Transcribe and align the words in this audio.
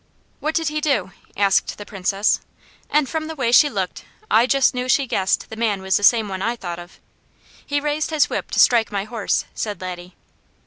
'""What 0.39 0.55
did 0.55 0.69
he 0.69 0.81
do?" 0.81 1.11
asked 1.37 1.77
the 1.77 1.85
Princess. 1.85 2.41
And 2.89 3.07
from 3.07 3.27
the 3.27 3.35
way 3.35 3.51
she 3.51 3.69
looked 3.69 4.03
I 4.31 4.47
just 4.47 4.73
knew 4.73 4.89
she 4.89 5.05
guessed 5.05 5.51
the 5.51 5.55
man 5.55 5.79
was 5.83 5.95
the 5.97 6.01
same 6.01 6.27
one 6.27 6.41
I 6.41 6.55
thought 6.55 6.79
of. 6.79 6.99
"He 7.63 7.79
raised 7.79 8.09
his 8.09 8.27
whip 8.27 8.49
to 8.49 8.59
strike 8.59 8.91
my 8.91 9.03
horse," 9.03 9.45
said 9.53 9.79
Laddie. 9.79 10.15